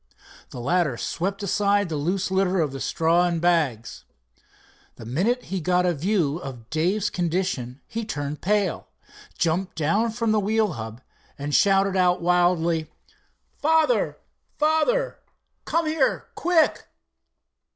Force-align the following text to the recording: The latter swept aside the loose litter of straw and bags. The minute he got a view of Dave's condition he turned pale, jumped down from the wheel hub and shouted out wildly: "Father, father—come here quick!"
The 0.49 0.59
latter 0.59 0.97
swept 0.97 1.43
aside 1.43 1.87
the 1.87 1.95
loose 1.95 2.31
litter 2.31 2.59
of 2.59 2.81
straw 2.81 3.27
and 3.27 3.39
bags. 3.39 4.03
The 4.95 5.05
minute 5.05 5.43
he 5.43 5.61
got 5.61 5.85
a 5.85 5.93
view 5.93 6.39
of 6.39 6.71
Dave's 6.71 7.11
condition 7.11 7.81
he 7.87 8.03
turned 8.03 8.41
pale, 8.41 8.87
jumped 9.37 9.75
down 9.75 10.09
from 10.09 10.31
the 10.31 10.39
wheel 10.39 10.73
hub 10.73 11.01
and 11.37 11.53
shouted 11.53 11.95
out 11.95 12.19
wildly: 12.19 12.89
"Father, 13.61 14.17
father—come 14.57 15.85
here 15.85 16.29
quick!" 16.33 16.87